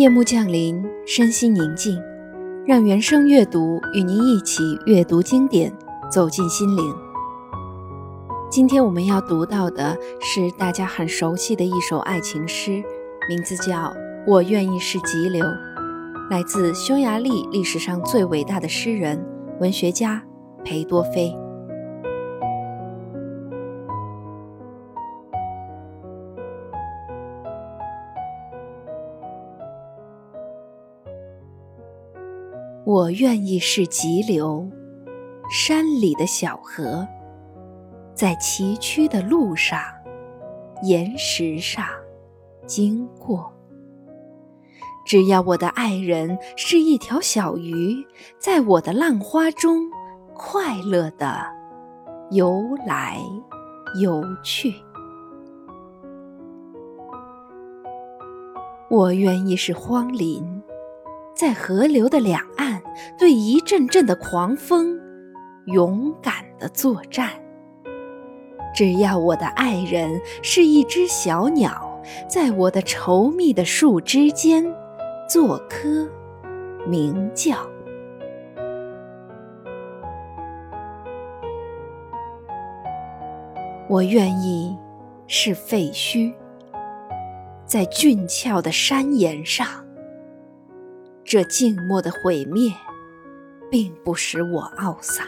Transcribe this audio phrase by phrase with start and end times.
[0.00, 2.02] 夜幕降临，身心宁静，
[2.66, 5.70] 让原声阅读与您一起阅读经典，
[6.10, 6.82] 走进心灵。
[8.50, 12.82] 今天我们要读到的是大家很熟悉的一首爱情诗，
[13.28, 13.74] 名字叫
[14.26, 15.44] 《我愿意是急流》，
[16.30, 19.22] 来自匈牙利历史上最伟大的诗人、
[19.60, 20.22] 文学家
[20.64, 21.36] 裴多菲。
[32.86, 34.68] 我愿意是急流，
[35.50, 37.06] 山里的小河，
[38.14, 39.78] 在崎岖的路上、
[40.82, 41.84] 岩石上
[42.66, 43.52] 经过。
[45.04, 47.94] 只要我的爱人是一条小鱼，
[48.38, 49.82] 在我的浪花中
[50.34, 51.44] 快乐地
[52.30, 53.18] 游来
[54.00, 54.74] 游去。
[58.88, 60.59] 我愿意是荒林。
[61.40, 62.82] 在河流的两岸，
[63.18, 65.00] 对一阵阵的狂风，
[65.64, 67.30] 勇敢地作战。
[68.74, 74.62] 只要我的爱人是一只小鸟，在我的稠密的树枝间
[75.26, 76.06] 做棵
[76.86, 77.56] 鸣叫。
[83.88, 84.76] 我愿意
[85.26, 86.34] 是废墟，
[87.64, 89.66] 在峻峭的山岩上。
[91.30, 92.72] 这静默的毁灭，
[93.70, 95.24] 并不使我懊丧。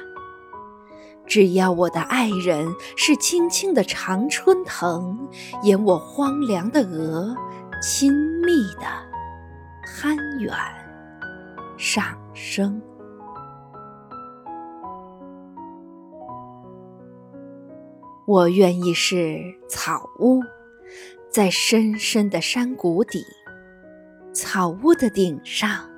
[1.28, 5.16] 只要我的爱人是青青的常春藤，
[5.62, 7.36] 沿我荒凉的额，
[7.80, 8.86] 亲密的
[9.84, 10.52] 攀援
[11.78, 12.82] 上升。
[18.26, 20.40] 我愿意是草屋，
[21.30, 23.24] 在深深的山谷底，
[24.32, 25.91] 草屋的顶上。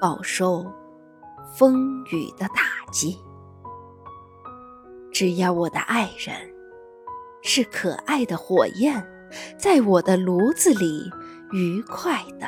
[0.00, 0.64] 饱受
[1.54, 3.18] 风雨的打击。
[5.12, 6.34] 只要我的爱人
[7.42, 9.04] 是可爱的火焰，
[9.58, 11.10] 在我的炉子里
[11.52, 12.46] 愉快的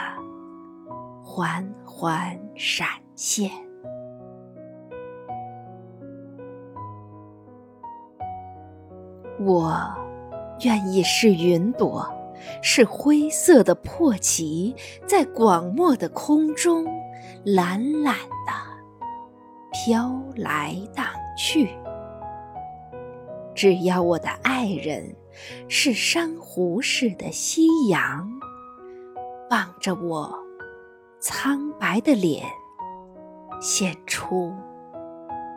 [1.22, 3.50] 缓缓闪现。
[9.40, 9.76] 我
[10.64, 12.08] 愿意是云朵，
[12.62, 14.74] 是灰色的破旗，
[15.04, 16.86] 在广漠的空中。
[17.44, 18.16] 懒懒
[18.46, 18.52] 的
[19.72, 21.04] 飘来荡
[21.36, 21.68] 去，
[23.52, 25.16] 只要我的爱人
[25.68, 28.30] 是珊瑚似的夕阳，
[29.50, 30.32] 望着我
[31.18, 32.46] 苍白的脸，
[33.60, 34.54] 现出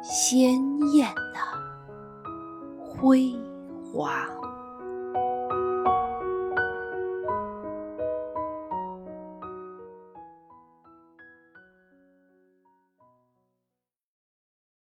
[0.01, 0.53] 鲜
[0.91, 1.39] 艳的
[2.79, 3.31] 辉
[3.93, 4.44] 煌。